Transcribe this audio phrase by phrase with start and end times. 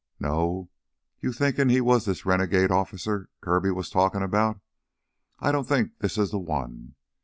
[0.19, 0.71] "No,
[1.19, 4.59] you thinkin' he was this renegade officer Kirby was talkin' about?
[5.37, 6.95] I don't think this is the one.